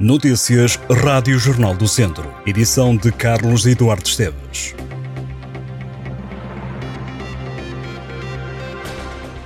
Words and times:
Notícias 0.00 0.78
Rádio 1.02 1.36
Jornal 1.40 1.74
do 1.74 1.88
Centro. 1.88 2.32
Edição 2.46 2.96
de 2.96 3.10
Carlos 3.10 3.66
Eduardo 3.66 4.06
Esteves. 4.06 4.72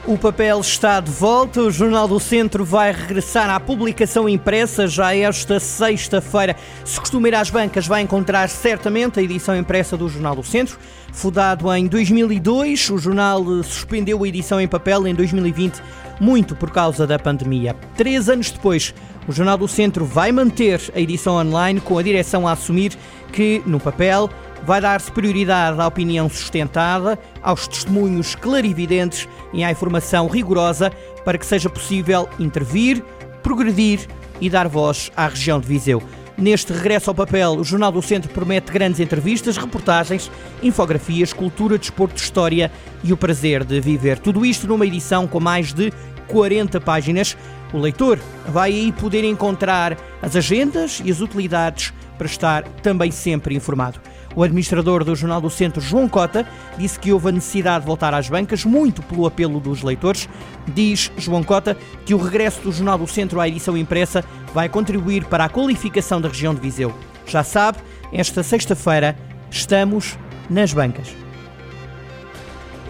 O 0.07 0.19
papel 0.19 0.61
está 0.61 1.01
de 1.01 1.11
volta. 1.11 1.63
O 1.63 1.71
Jornal 1.71 2.07
do 2.07 2.21
Centro 2.21 2.67
vai 2.67 2.93
regressar 2.93 3.49
à 3.49 3.59
publicação 3.59 4.29
impressa 4.29 4.87
já 4.87 5.17
esta 5.17 5.59
sexta-feira. 5.59 6.55
Se 6.85 7.01
costuma 7.01 7.31
às 7.31 7.49
bancas, 7.49 7.87
vai 7.87 8.03
encontrar 8.03 8.47
certamente 8.51 9.19
a 9.19 9.23
edição 9.23 9.57
impressa 9.57 9.97
do 9.97 10.07
Jornal 10.07 10.37
do 10.37 10.43
Centro. 10.43 10.79
Fundado 11.13 11.73
em 11.73 11.87
2002, 11.87 12.91
o 12.91 12.99
jornal 12.99 13.43
suspendeu 13.63 14.23
a 14.23 14.29
edição 14.29 14.61
em 14.61 14.69
papel 14.69 15.07
em 15.07 15.15
2020, 15.15 15.81
muito 16.21 16.55
por 16.55 16.71
causa 16.71 17.07
da 17.07 17.19
pandemia. 17.19 17.75
Três 17.97 18.29
anos 18.29 18.51
depois, 18.51 18.95
o 19.27 19.33
Jornal 19.33 19.57
do 19.57 19.69
Centro 19.69 20.05
vai 20.05 20.33
manter 20.33 20.81
a 20.95 21.01
edição 21.01 21.35
online, 21.37 21.81
com 21.81 21.99
a 21.99 22.03
direção 22.03 22.47
a 22.47 22.53
assumir 22.53 22.97
que, 23.33 23.63
no 23.67 23.79
papel, 23.79 24.29
vai 24.65 24.81
dar-se 24.81 25.11
prioridade 25.11 25.81
à 25.81 25.87
opinião 25.87 26.29
sustentada, 26.29 27.19
aos 27.43 27.67
testemunhos 27.67 28.35
clarividentes 28.35 29.29
e 29.53 29.65
à 29.65 29.71
informação 29.71 30.29
rigorosa 30.29 30.91
para 31.25 31.39
que 31.39 31.47
seja 31.47 31.69
possível 31.69 32.29
intervir, 32.39 33.03
progredir 33.43 34.01
e 34.41 34.51
dar 34.51 34.69
voz 34.69 35.11
à 35.17 35.29
região 35.29 35.61
de 35.61 35.67
Viseu. 35.67 36.03
Neste 36.37 36.73
regresso 36.73 37.11
ao 37.11 37.15
papel, 37.15 37.53
o 37.53 37.65
Jornal 37.65 37.93
do 37.93 38.03
Centro 38.03 38.31
promete 38.31 38.73
grandes 38.73 38.99
entrevistas, 39.01 39.57
reportagens, 39.57 40.31
infografias, 40.63 41.33
cultura, 41.33 41.79
desporto, 41.79 42.17
história 42.17 42.73
e 43.05 43.13
o 43.13 43.17
prazer 43.17 43.65
de 43.65 43.81
viver. 43.81 44.19
Tudo 44.19 44.45
isto 44.45 44.67
numa 44.67 44.87
edição 44.87 45.29
com 45.29 45.39
mais 45.39 45.73
de 45.73 45.93
40 46.29 46.81
páginas. 46.81 47.37
O 47.73 47.79
leitor 47.79 48.19
vai 48.49 48.71
aí 48.71 48.93
poder 48.93 49.25
encontrar 49.25 49.97
as 50.21 50.37
agendas 50.37 51.01
e 51.05 51.11
as 51.11 51.21
utilidades 51.21 51.93
para 52.19 52.27
estar 52.27 52.63
também 52.83 53.11
sempre 53.11 53.55
informado. 53.55 53.99
O 54.35 54.43
administrador 54.43 55.05
do 55.05 55.17
Jornal 55.17 55.41
do 55.41 55.51
Centro, 55.51 55.81
João 55.81 56.09
Cota, 56.09 56.47
disse 56.79 56.99
que 56.99 57.13
houve 57.13 57.29
a 57.29 57.33
necessidade 57.33 57.81
de 57.81 57.87
voltar 57.87 58.15
às 58.15 58.29
bancas, 58.29 58.65
muito 58.65 59.03
pelo 59.03 59.27
apelo 59.27 59.61
dos 59.61 59.83
leitores. 59.83 60.29
Diz 60.69 61.11
João 61.17 61.43
Cota 61.43 61.77
que 62.05 62.15
o 62.15 62.19
regresso 62.19 62.63
do 62.63 62.73
Jornal 62.73 62.99
do 62.99 63.07
Centro 63.07 63.41
à 63.41 63.49
edição 63.49 63.77
impressa 63.77 64.25
vai 64.55 64.69
contribuir 64.69 65.25
para 65.25 65.45
a 65.45 65.49
qualificação 65.49 66.21
da 66.21 66.29
região 66.29 66.55
de 66.55 66.61
Viseu. 66.61 66.95
Já 67.27 67.43
sabe, 67.43 67.79
esta 68.13 68.43
sexta-feira 68.43 69.17
estamos 69.51 70.19
nas 70.49 70.73
bancas. 70.73 71.09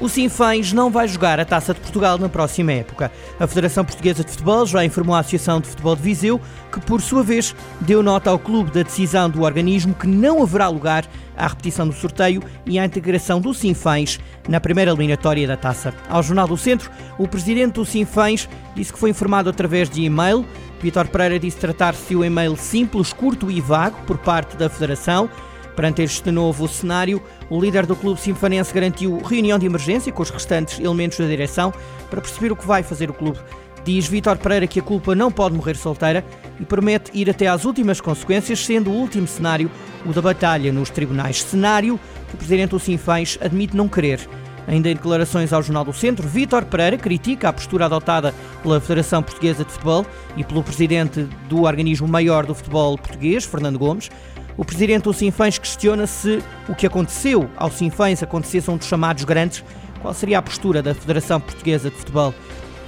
O 0.02 0.08
Sinfãs 0.08 0.72
não 0.72 0.90
vai 0.90 1.06
jogar 1.06 1.38
a 1.38 1.44
Taça 1.44 1.72
de 1.72 1.78
Portugal 1.78 2.18
na 2.18 2.28
próxima 2.28 2.72
época. 2.72 3.12
A 3.38 3.46
Federação 3.46 3.84
Portuguesa 3.84 4.24
de 4.24 4.32
Futebol 4.32 4.66
já 4.66 4.84
informou 4.84 5.14
a 5.14 5.20
Associação 5.20 5.60
de 5.60 5.68
Futebol 5.68 5.94
de 5.94 6.02
Viseu 6.02 6.40
que, 6.72 6.80
por 6.80 7.00
sua 7.00 7.22
vez, 7.22 7.54
deu 7.80 8.02
nota 8.02 8.28
ao 8.28 8.36
clube 8.36 8.72
da 8.72 8.82
decisão 8.82 9.30
do 9.30 9.42
organismo 9.42 9.94
que 9.94 10.08
não 10.08 10.42
haverá 10.42 10.66
lugar 10.66 11.06
à 11.36 11.46
repetição 11.46 11.86
do 11.86 11.94
sorteio 11.94 12.42
e 12.66 12.80
à 12.80 12.84
integração 12.84 13.40
do 13.40 13.54
Sinfãs 13.54 14.18
na 14.48 14.58
primeira 14.58 14.90
eliminatória 14.90 15.46
da 15.46 15.56
Taça. 15.56 15.94
Ao 16.08 16.20
Jornal 16.20 16.48
do 16.48 16.56
Centro, 16.56 16.90
o 17.16 17.28
presidente 17.28 17.74
do 17.74 17.84
Sinfãs 17.84 18.48
disse 18.74 18.92
que 18.92 18.98
foi 18.98 19.10
informado 19.10 19.50
através 19.50 19.88
de 19.88 20.02
e-mail. 20.02 20.44
Vitor 20.80 21.06
Pereira 21.06 21.38
disse 21.38 21.58
tratar-se 21.58 22.08
de 22.08 22.16
um 22.16 22.24
e-mail 22.24 22.56
simples, 22.56 23.12
curto 23.12 23.48
e 23.48 23.60
vago 23.60 23.96
por 24.04 24.18
parte 24.18 24.56
da 24.56 24.68
Federação 24.68 25.30
Perante 25.74 26.02
este 26.02 26.30
novo 26.30 26.68
cenário, 26.68 27.22
o 27.48 27.60
líder 27.60 27.86
do 27.86 27.96
clube 27.96 28.20
sinfanense 28.20 28.74
garantiu 28.74 29.18
reunião 29.18 29.58
de 29.58 29.66
emergência 29.66 30.12
com 30.12 30.22
os 30.22 30.30
restantes 30.30 30.78
elementos 30.78 31.18
da 31.18 31.26
direção 31.26 31.72
para 32.10 32.20
perceber 32.20 32.52
o 32.52 32.56
que 32.56 32.66
vai 32.66 32.82
fazer 32.82 33.10
o 33.10 33.14
clube. 33.14 33.38
Diz 33.84 34.06
Vítor 34.06 34.36
Pereira 34.38 34.66
que 34.66 34.78
a 34.78 34.82
culpa 34.82 35.14
não 35.14 35.32
pode 35.32 35.56
morrer 35.56 35.74
solteira 35.74 36.24
e 36.60 36.64
promete 36.64 37.10
ir 37.14 37.28
até 37.28 37.48
às 37.48 37.64
últimas 37.64 38.00
consequências, 38.00 38.64
sendo 38.64 38.90
o 38.90 38.94
último 38.94 39.26
cenário 39.26 39.70
o 40.06 40.12
da 40.12 40.22
batalha 40.22 40.72
nos 40.72 40.90
tribunais. 40.90 41.42
Cenário 41.42 41.98
que 42.28 42.34
o 42.34 42.38
presidente 42.38 42.70
do 42.70 42.78
Sinfãs 42.78 43.38
admite 43.40 43.76
não 43.76 43.88
querer. 43.88 44.20
Ainda 44.68 44.88
em 44.88 44.94
declarações 44.94 45.52
ao 45.52 45.62
Jornal 45.62 45.84
do 45.84 45.92
Centro, 45.92 46.28
Vítor 46.28 46.64
Pereira 46.64 46.96
critica 46.96 47.48
a 47.48 47.52
postura 47.52 47.86
adotada 47.86 48.32
pela 48.62 48.80
Federação 48.80 49.20
Portuguesa 49.20 49.64
de 49.64 49.72
Futebol 49.72 50.06
e 50.36 50.44
pelo 50.44 50.62
presidente 50.62 51.22
do 51.48 51.62
organismo 51.62 52.06
maior 52.06 52.46
do 52.46 52.54
futebol 52.54 52.96
português, 52.96 53.44
Fernando 53.44 53.78
Gomes. 53.78 54.08
O 54.56 54.64
presidente 54.64 55.04
do 55.04 55.12
Sinfãs 55.12 55.58
questiona 55.58 56.06
se 56.06 56.42
o 56.68 56.74
que 56.74 56.86
aconteceu 56.86 57.48
ao 57.56 57.70
Sinfãs 57.70 58.22
acontecesse 58.22 58.68
a 58.68 58.72
um 58.72 58.76
dos 58.76 58.86
chamados 58.86 59.24
grandes, 59.24 59.64
qual 60.00 60.12
seria 60.12 60.38
a 60.38 60.42
postura 60.42 60.82
da 60.82 60.94
Federação 60.94 61.40
Portuguesa 61.40 61.88
de 61.88 61.96
Futebol. 61.96 62.34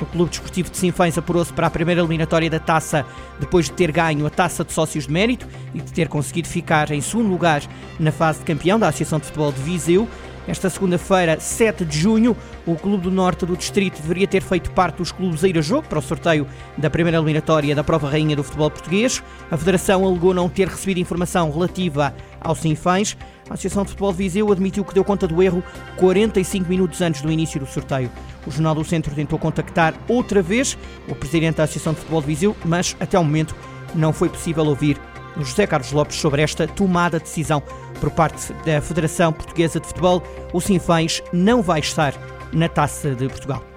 O 0.01 0.07
Clube 0.07 0.31
Desportivo 0.31 0.71
de 0.71 0.77
Sinfãs 0.77 1.17
apurou-se 1.17 1.53
para 1.53 1.69
a 1.69 1.71
primeira 1.71 2.01
eliminatória 2.01 2.51
da 2.51 2.59
taça 2.59 3.07
depois 3.41 3.67
de 3.67 3.73
ter 3.73 3.91
ganho 3.93 4.27
a 4.27 4.31
taça 4.31 4.65
de 4.65 4.73
sócios 4.73 5.07
de 5.07 5.13
mérito 5.13 5.47
e 5.73 5.81
de 5.81 5.93
ter 5.93 6.09
conseguido 6.09 6.49
ficar 6.49 6.91
em 6.91 7.01
segundo 7.01 7.31
lugar 7.31 7.63
na 7.99 8.13
fase 8.13 8.41
de 8.41 8.45
campeão 8.45 8.79
da 8.79 8.89
Associação 8.89 9.19
de 9.19 9.27
Futebol 9.27 9.53
de 9.53 9.61
Viseu. 9.63 10.09
Esta 10.47 10.69
segunda-feira, 10.69 11.41
7 11.41 11.87
de 11.87 11.99
junho, 11.99 12.37
o 12.67 12.77
Clube 12.77 13.05
do 13.05 13.11
Norte 13.11 13.47
do 13.47 13.57
Distrito 13.57 14.01
deveria 14.03 14.27
ter 14.27 14.43
feito 14.43 14.71
parte 14.73 14.97
dos 14.97 15.11
clubes 15.11 15.43
a 15.43 15.49
ir 15.49 15.57
a 15.57 15.63
jogo 15.63 15.89
para 15.89 15.99
o 15.99 16.03
sorteio 16.03 16.47
da 16.77 16.91
primeira 16.91 17.17
eliminatória 17.17 17.75
da 17.75 17.83
Prova 17.83 18.11
Rainha 18.11 18.37
do 18.37 18.45
Futebol 18.45 18.71
Português. 18.71 19.23
A 19.51 19.57
Federação 19.57 20.05
alegou 20.05 20.35
não 20.35 20.49
ter 20.49 20.69
recebido 20.69 21.01
informação 21.01 21.51
relativa 21.51 22.15
ao 22.41 22.55
Sinfãs. 22.55 23.17
A 23.49 23.55
Associação 23.55 23.85
de 23.85 23.91
Futebol 23.91 24.13
de 24.13 24.19
Viseu 24.19 24.53
admitiu 24.53 24.85
que 24.85 24.93
deu 24.93 25.03
conta 25.03 25.27
do 25.27 25.43
erro 25.43 25.65
45 25.97 26.69
minutos 26.69 27.01
antes 27.01 27.23
do 27.23 27.33
início 27.33 27.59
do 27.59 27.67
sorteio. 27.67 28.11
O 28.47 28.51
Jornal 28.51 28.75
do 28.75 28.85
Centro 28.85 29.15
tentou 29.15 29.39
contactar 29.39 29.95
outra 30.07 30.43
vez 30.43 30.77
o 31.09 31.15
presidente 31.15 31.57
da 31.57 31.65
Associação 31.65 31.95
de 31.95 32.01
Futebol 32.01 32.21
de 32.21 32.27
Viseu, 32.27 32.55
mas 32.67 32.95
até 33.01 33.19
o 33.19 33.25
momento 33.25 33.57
não 33.95 34.13
foi 34.13 34.29
possível 34.29 34.65
ouvir 34.67 34.99
José 35.39 35.67
Carlos 35.67 35.93
Lopes 35.93 36.17
sobre 36.17 36.43
esta 36.43 36.67
tomada 36.67 37.19
de 37.19 37.25
decisão 37.25 37.63
por 38.01 38.11
parte 38.11 38.53
da 38.65 38.81
Federação 38.81 39.33
Portuguesa 39.33 39.81
de 39.81 39.87
Futebol. 39.87 40.23
O 40.53 40.61
Sinfãs 40.61 41.23
não 41.33 41.63
vai 41.63 41.81
estar 41.81 42.15
na 42.53 42.69
Taça 42.69 43.15
de 43.15 43.29
Portugal. 43.29 43.74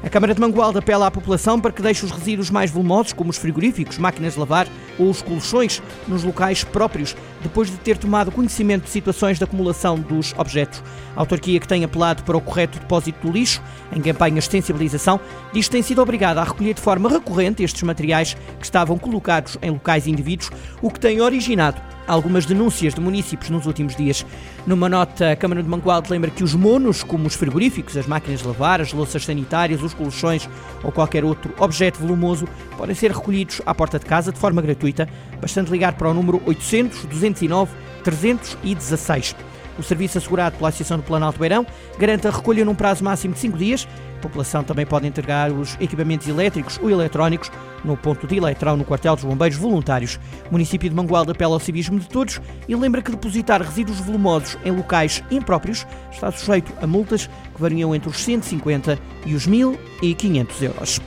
A 0.00 0.08
Câmara 0.08 0.32
de 0.32 0.40
Mangualde 0.40 0.78
apela 0.78 1.08
à 1.08 1.10
população 1.10 1.60
para 1.60 1.72
que 1.72 1.82
deixe 1.82 2.04
os 2.04 2.12
resíduos 2.12 2.50
mais 2.50 2.70
volumosos, 2.70 3.12
como 3.12 3.30
os 3.30 3.36
frigoríficos, 3.36 3.98
máquinas 3.98 4.34
de 4.34 4.38
lavar 4.38 4.68
ou 4.96 5.10
os 5.10 5.20
colchões, 5.20 5.82
nos 6.06 6.22
locais 6.22 6.62
próprios, 6.62 7.16
depois 7.42 7.68
de 7.68 7.76
ter 7.78 7.98
tomado 7.98 8.30
conhecimento 8.30 8.84
de 8.84 8.90
situações 8.90 9.38
de 9.38 9.44
acumulação 9.44 9.98
dos 9.98 10.32
objetos. 10.38 10.84
A 11.16 11.20
autarquia, 11.20 11.58
que 11.58 11.66
tem 11.66 11.82
apelado 11.82 12.22
para 12.22 12.36
o 12.36 12.40
correto 12.40 12.78
depósito 12.78 13.26
do 13.26 13.32
lixo, 13.32 13.60
em 13.92 14.00
campanhas 14.00 14.44
de 14.44 14.52
sensibilização, 14.52 15.18
diz 15.52 15.66
que 15.66 15.72
tem 15.72 15.82
sido 15.82 16.00
obrigada 16.00 16.40
a 16.40 16.44
recolher 16.44 16.74
de 16.74 16.80
forma 16.80 17.08
recorrente 17.08 17.64
estes 17.64 17.82
materiais 17.82 18.36
que 18.60 18.64
estavam 18.64 18.96
colocados 18.98 19.58
em 19.60 19.70
locais 19.70 20.06
indivíduos, 20.06 20.50
o 20.80 20.92
que 20.92 21.00
tem 21.00 21.20
originado 21.20 21.82
algumas 22.08 22.46
denúncias 22.46 22.94
de 22.94 23.00
municípios 23.00 23.50
nos 23.50 23.66
últimos 23.66 23.94
dias. 23.94 24.24
Numa 24.66 24.88
nota, 24.88 25.32
a 25.32 25.36
Câmara 25.36 25.62
de 25.62 25.68
Mangualde 25.68 26.10
lembra 26.10 26.30
que 26.30 26.42
os 26.42 26.54
monos, 26.54 27.04
como 27.04 27.26
os 27.26 27.34
frigoríficos, 27.34 27.96
as 27.96 28.06
máquinas 28.06 28.40
de 28.40 28.46
lavar, 28.46 28.80
as 28.80 28.92
louças 28.92 29.24
sanitárias, 29.24 29.82
os 29.82 29.94
colchões 29.94 30.48
ou 30.82 30.90
qualquer 30.90 31.24
outro 31.24 31.54
objeto 31.58 32.00
volumoso, 32.00 32.48
podem 32.76 32.94
ser 32.94 33.12
recolhidos 33.12 33.60
à 33.66 33.74
porta 33.74 33.98
de 33.98 34.06
casa 34.06 34.32
de 34.32 34.38
forma 34.38 34.62
gratuita, 34.62 35.08
bastante 35.40 35.70
ligar 35.70 35.92
para 35.92 36.08
o 36.08 36.14
número 36.14 36.42
800 36.46 37.04
209 37.04 37.70
316. 38.02 39.36
O 39.78 39.82
serviço 39.82 40.18
assegurado 40.18 40.56
pela 40.56 40.70
Associação 40.70 40.96
do 40.96 41.04
Planalto 41.04 41.38
Beirão 41.38 41.64
garante 41.98 42.26
a 42.26 42.30
recolha 42.30 42.64
num 42.64 42.74
prazo 42.74 43.04
máximo 43.04 43.34
de 43.34 43.40
5 43.40 43.56
dias. 43.56 43.86
População 44.18 44.62
também 44.64 44.86
pode 44.86 45.06
entregar 45.06 45.50
os 45.50 45.76
equipamentos 45.80 46.28
elétricos 46.28 46.78
ou 46.82 46.90
eletrónicos 46.90 47.50
no 47.84 47.96
ponto 47.96 48.26
de 48.26 48.36
eletrão 48.36 48.76
no 48.76 48.84
quartel 48.84 49.14
dos 49.14 49.24
bombeiros 49.24 49.58
voluntários. 49.58 50.18
O 50.48 50.52
município 50.52 50.88
de 50.88 50.94
Mangualde 50.94 51.32
apela 51.32 51.54
ao 51.54 51.60
civismo 51.60 51.98
de 51.98 52.08
todos 52.08 52.40
e 52.66 52.74
lembra 52.74 53.02
que 53.02 53.10
depositar 53.10 53.62
resíduos 53.62 54.00
volumosos 54.00 54.58
em 54.64 54.70
locais 54.70 55.22
impróprios 55.30 55.86
está 56.10 56.30
sujeito 56.30 56.72
a 56.82 56.86
multas 56.86 57.26
que 57.26 57.60
variam 57.60 57.94
entre 57.94 58.08
os 58.08 58.18
150 58.18 58.98
e 59.26 59.34
os 59.34 59.46
1.500 59.46 60.62
euros. 60.62 61.00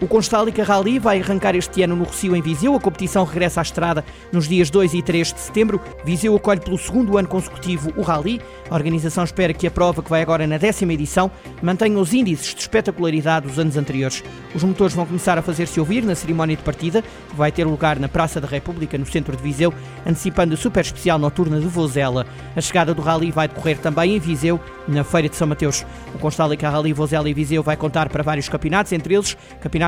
O 0.00 0.06
Constálica 0.06 0.62
Rally 0.62 1.00
vai 1.00 1.20
arrancar 1.20 1.56
este 1.56 1.82
ano 1.82 1.96
no 1.96 2.04
Recio 2.04 2.36
em 2.36 2.40
Viseu. 2.40 2.72
A 2.76 2.80
competição 2.80 3.24
regressa 3.24 3.60
à 3.60 3.62
estrada 3.62 4.04
nos 4.30 4.46
dias 4.46 4.70
2 4.70 4.94
e 4.94 5.02
3 5.02 5.32
de 5.32 5.40
setembro. 5.40 5.80
Viseu 6.04 6.36
acolhe 6.36 6.60
pelo 6.60 6.78
segundo 6.78 7.18
ano 7.18 7.26
consecutivo 7.26 7.92
o 7.96 8.02
Rally. 8.02 8.40
A 8.70 8.74
organização 8.76 9.24
espera 9.24 9.52
que 9.52 9.66
a 9.66 9.70
prova, 9.72 10.00
que 10.00 10.08
vai 10.08 10.22
agora 10.22 10.46
na 10.46 10.56
décima 10.56 10.92
edição, 10.92 11.28
mantenha 11.60 11.98
os 11.98 12.14
índices 12.14 12.54
de 12.54 12.60
espetacularidade 12.60 13.48
dos 13.48 13.58
anos 13.58 13.76
anteriores. 13.76 14.22
Os 14.54 14.62
motores 14.62 14.94
vão 14.94 15.04
começar 15.04 15.36
a 15.36 15.42
fazer-se 15.42 15.80
ouvir 15.80 16.04
na 16.04 16.14
cerimónia 16.14 16.54
de 16.54 16.62
partida, 16.62 17.02
que 17.02 17.34
vai 17.34 17.50
ter 17.50 17.64
lugar 17.64 17.98
na 17.98 18.08
Praça 18.08 18.40
da 18.40 18.46
República, 18.46 18.96
no 18.96 19.06
centro 19.06 19.36
de 19.36 19.42
Viseu, 19.42 19.74
antecipando 20.06 20.54
a 20.54 20.56
super 20.56 20.84
especial 20.84 21.18
noturna 21.18 21.58
de 21.58 21.66
Vozela. 21.66 22.24
A 22.54 22.60
chegada 22.60 22.94
do 22.94 23.02
Rally 23.02 23.32
vai 23.32 23.48
decorrer 23.48 23.78
também 23.78 24.14
em 24.14 24.20
Viseu, 24.20 24.60
na 24.86 25.02
Feira 25.02 25.28
de 25.28 25.34
São 25.34 25.48
Mateus. 25.48 25.84
O 26.14 26.18
Constálica 26.18 26.70
Rally 26.70 26.92
Vozela 26.92 27.28
e 27.28 27.34
Viseu 27.34 27.64
vai 27.64 27.76
contar 27.76 28.08
para 28.08 28.22
vários 28.22 28.48
campeonatos, 28.48 28.92
entre 28.92 29.14
eles 29.14 29.36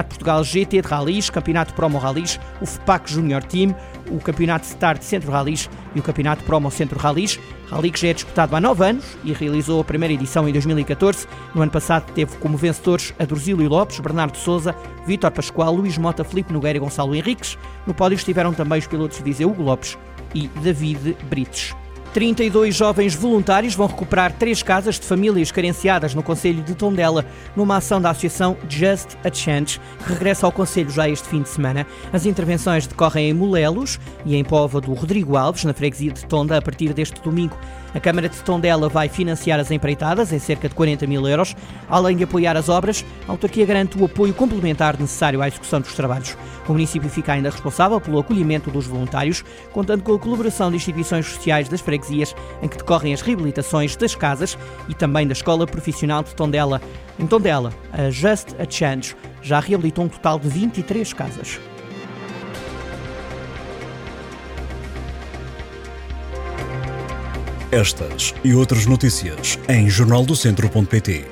Campeonato 0.00 0.08
Portugal 0.08 0.44
GT 0.44 0.82
de 0.82 0.88
Rallys, 0.88 1.30
Campeonato 1.30 1.74
Promo 1.74 1.98
Rallys, 1.98 2.40
o 2.60 2.66
FPAC 2.66 3.12
Junior 3.12 3.42
Team, 3.42 3.74
o 4.10 4.18
Campeonato 4.18 4.66
Start 4.66 5.02
Centro 5.02 5.30
Rallys 5.30 5.68
e 5.94 6.00
o 6.00 6.02
Campeonato 6.02 6.42
Promo 6.44 6.70
Centro 6.70 6.98
Rallys. 6.98 7.38
Rally 7.68 7.90
que 7.90 8.00
já 8.00 8.08
é 8.08 8.14
disputado 8.14 8.56
há 8.56 8.60
nove 8.60 8.84
anos 8.84 9.04
e 9.24 9.32
realizou 9.32 9.80
a 9.80 9.84
primeira 9.84 10.14
edição 10.14 10.48
em 10.48 10.52
2014. 10.52 11.26
No 11.54 11.62
ano 11.62 11.70
passado 11.70 12.10
teve 12.12 12.36
como 12.38 12.56
vencedores 12.56 13.14
Adruzílio 13.18 13.68
Lopes, 13.68 14.00
Bernardo 14.00 14.36
Souza, 14.36 14.74
Vítor 15.06 15.30
Pascoal, 15.30 15.74
Luís 15.74 15.98
Mota, 15.98 16.24
Felipe 16.24 16.52
Nogueira 16.52 16.78
e 16.78 16.80
Gonçalo 16.80 17.14
Henriques. 17.14 17.58
No 17.86 17.94
pódio 17.94 18.16
estiveram 18.16 18.52
também 18.52 18.78
os 18.78 18.86
pilotos 18.86 19.18
de 19.18 19.24
Viseu 19.24 19.50
Hugo 19.50 19.62
Lopes 19.62 19.98
e 20.34 20.48
David 20.62 21.16
Brites. 21.28 21.74
32 22.12 22.74
jovens 22.74 23.14
voluntários 23.14 23.74
vão 23.74 23.86
recuperar 23.86 24.32
três 24.32 24.64
casas 24.64 24.98
de 24.98 25.06
famílias 25.06 25.52
carenciadas 25.52 26.12
no 26.12 26.24
Conselho 26.24 26.60
de 26.60 26.74
Tondela, 26.74 27.24
numa 27.54 27.76
ação 27.76 28.00
da 28.00 28.10
Associação 28.10 28.56
Just 28.68 29.16
a 29.22 29.32
Chance, 29.32 29.78
que 30.04 30.12
regressa 30.12 30.44
ao 30.44 30.50
Conselho 30.50 30.90
já 30.90 31.08
este 31.08 31.28
fim 31.28 31.42
de 31.42 31.48
semana. 31.48 31.86
As 32.12 32.26
intervenções 32.26 32.86
decorrem 32.86 33.30
em 33.30 33.34
Molelos 33.34 34.00
e 34.24 34.34
em 34.34 34.42
Pova 34.42 34.80
do 34.80 34.92
Rodrigo 34.92 35.36
Alves, 35.36 35.64
na 35.64 35.72
freguesia 35.72 36.10
de 36.10 36.26
Tonda, 36.26 36.56
a 36.56 36.62
partir 36.62 36.92
deste 36.92 37.20
domingo. 37.20 37.56
A 37.94 37.98
Câmara 37.98 38.28
de 38.28 38.36
Tondela 38.38 38.88
vai 38.88 39.08
financiar 39.08 39.58
as 39.58 39.70
empreitadas 39.70 40.32
em 40.32 40.38
cerca 40.38 40.68
de 40.68 40.74
40 40.74 41.06
mil 41.06 41.26
euros. 41.26 41.56
Além 41.88 42.16
de 42.16 42.24
apoiar 42.24 42.56
as 42.56 42.68
obras, 42.68 43.04
a 43.26 43.32
autarquia 43.32 43.66
garante 43.66 43.98
o 43.98 44.04
apoio 44.04 44.32
complementar 44.32 44.98
necessário 44.98 45.42
à 45.42 45.48
execução 45.48 45.80
dos 45.80 45.94
trabalhos. 45.94 46.36
O 46.68 46.72
município 46.72 47.08
fica 47.08 47.32
ainda 47.32 47.50
responsável 47.50 48.00
pelo 48.00 48.20
acolhimento 48.20 48.70
dos 48.70 48.86
voluntários, 48.86 49.44
contando 49.72 50.04
com 50.04 50.14
a 50.14 50.18
colaboração 50.18 50.70
de 50.70 50.76
instituições 50.76 51.26
sociais 51.26 51.68
das 51.68 51.80
freguesias 52.00 52.34
em 52.62 52.68
que 52.68 52.78
decorrem 52.78 53.12
as 53.12 53.20
reabilitações 53.20 53.94
das 53.96 54.14
casas 54.14 54.56
e 54.88 54.94
também 54.94 55.26
da 55.26 55.32
Escola 55.32 55.66
Profissional 55.66 56.22
de 56.22 56.34
Tondela. 56.34 56.80
Em 57.18 57.26
Tondela, 57.26 57.72
a 57.92 58.10
Just 58.10 58.48
a 58.58 58.68
Change 58.68 59.14
já 59.42 59.60
reabilitou 59.60 60.04
um 60.04 60.08
total 60.08 60.38
de 60.38 60.48
23 60.48 61.12
casas. 61.12 61.60
Estas 67.70 68.34
e 68.42 68.52
outras 68.52 68.84
notícias 68.84 69.58
em 69.68 69.88
jornaldocentro.pt 69.88 71.24